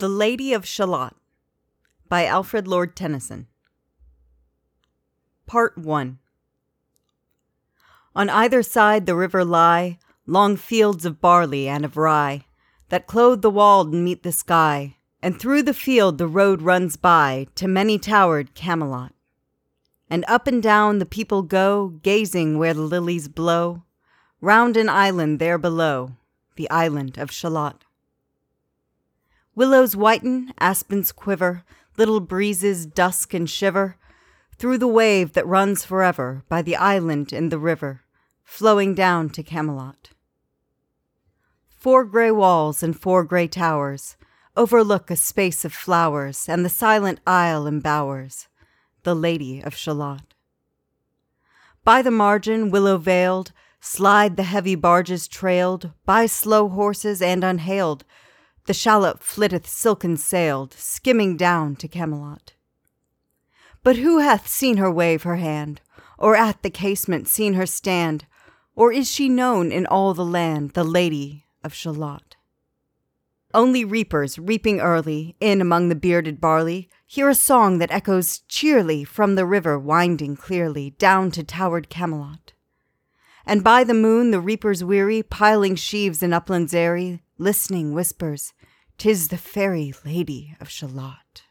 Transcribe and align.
The 0.00 0.08
Lady 0.08 0.54
of 0.54 0.66
Shalott 0.66 1.14
by 2.08 2.24
Alfred 2.24 2.66
Lord 2.66 2.96
Tennyson. 2.96 3.48
Part 5.44 5.76
1 5.76 6.18
On 8.16 8.30
either 8.30 8.62
side 8.62 9.04
the 9.04 9.14
river 9.14 9.44
lie 9.44 9.98
long 10.24 10.56
fields 10.56 11.04
of 11.04 11.20
barley 11.20 11.68
and 11.68 11.84
of 11.84 11.98
rye 11.98 12.46
that 12.88 13.06
clothe 13.06 13.42
the 13.42 13.50
wold 13.50 13.92
and 13.92 14.02
meet 14.02 14.22
the 14.22 14.32
sky, 14.32 14.96
and 15.20 15.38
through 15.38 15.64
the 15.64 15.74
field 15.74 16.16
the 16.16 16.26
road 16.26 16.62
runs 16.62 16.96
by 16.96 17.46
to 17.56 17.68
many 17.68 17.98
towered 17.98 18.54
Camelot. 18.54 19.12
And 20.08 20.24
up 20.28 20.46
and 20.46 20.62
down 20.62 20.98
the 20.98 21.04
people 21.04 21.42
go, 21.42 21.88
gazing 22.02 22.56
where 22.56 22.72
the 22.72 22.80
lilies 22.80 23.28
blow, 23.28 23.82
round 24.40 24.78
an 24.78 24.88
island 24.88 25.40
there 25.40 25.58
below, 25.58 26.12
the 26.56 26.70
island 26.70 27.18
of 27.18 27.30
Shalott. 27.30 27.84
Willows 29.60 29.94
whiten, 29.94 30.54
aspens 30.58 31.12
quiver, 31.12 31.64
little 31.98 32.20
breezes 32.20 32.86
dusk 32.86 33.34
and 33.34 33.48
shiver 33.48 33.98
through 34.56 34.78
the 34.78 34.88
wave 34.88 35.34
that 35.34 35.46
runs 35.46 35.84
forever 35.84 36.42
by 36.48 36.62
the 36.62 36.76
island 36.76 37.30
in 37.30 37.50
the 37.50 37.58
river, 37.58 38.00
flowing 38.42 38.94
down 38.94 39.28
to 39.28 39.42
Camelot. 39.42 40.12
Four 41.76 42.06
grey 42.06 42.30
walls 42.30 42.82
and 42.82 42.98
four 42.98 43.22
grey 43.22 43.46
towers 43.46 44.16
overlook 44.56 45.10
a 45.10 45.14
space 45.14 45.62
of 45.66 45.74
flowers, 45.74 46.48
and 46.48 46.64
the 46.64 46.70
silent 46.70 47.20
isle 47.26 47.66
embowers 47.66 48.48
the 49.02 49.14
Lady 49.14 49.60
of 49.60 49.74
Shalott. 49.74 50.32
By 51.84 52.00
the 52.00 52.10
margin, 52.10 52.70
willow 52.70 52.96
veiled, 52.96 53.52
slide 53.78 54.38
the 54.38 54.44
heavy 54.44 54.74
barges 54.74 55.28
trailed 55.28 55.92
by 56.06 56.24
slow 56.24 56.70
horses 56.70 57.20
and 57.20 57.44
unhailed 57.44 58.06
the 58.66 58.74
shallop 58.74 59.22
flitteth 59.22 59.68
silken 59.68 60.16
sailed, 60.16 60.74
skimming 60.74 61.36
down 61.36 61.76
to 61.76 61.88
Camelot. 61.88 62.54
But 63.82 63.96
who 63.96 64.18
hath 64.18 64.46
seen 64.46 64.76
her 64.76 64.90
wave 64.90 65.22
her 65.22 65.36
hand, 65.36 65.80
or 66.18 66.36
at 66.36 66.62
the 66.62 66.70
casement 66.70 67.28
seen 67.28 67.54
her 67.54 67.66
stand, 67.66 68.26
or 68.74 68.92
is 68.92 69.10
she 69.10 69.28
known 69.28 69.72
in 69.72 69.86
all 69.86 70.14
the 70.14 70.24
land, 70.24 70.72
the 70.72 70.84
Lady 70.84 71.46
of 71.64 71.74
Shalott? 71.74 72.36
Only 73.52 73.84
reapers, 73.84 74.38
reaping 74.38 74.80
early, 74.80 75.34
in 75.40 75.60
among 75.60 75.88
the 75.88 75.96
bearded 75.96 76.40
barley, 76.40 76.88
hear 77.04 77.28
a 77.28 77.34
song 77.34 77.78
that 77.78 77.90
echoes 77.90 78.40
cheerly 78.46 79.02
from 79.02 79.34
the 79.34 79.44
river 79.44 79.78
winding 79.78 80.36
clearly 80.36 80.90
down 80.90 81.32
to 81.32 81.42
towered 81.42 81.88
Camelot. 81.88 82.52
And 83.44 83.64
by 83.64 83.82
the 83.82 83.94
moon 83.94 84.30
the 84.30 84.40
reapers 84.40 84.84
weary, 84.84 85.24
piling 85.24 85.74
sheaves 85.74 86.22
in 86.22 86.32
uplands 86.32 86.72
airy, 86.72 87.22
listening 87.40 87.94
whispers, 87.94 88.52
"'Tis 88.98 89.28
the 89.28 89.38
fairy 89.38 89.94
lady 90.04 90.54
of 90.60 90.68
Shalott." 90.68 91.44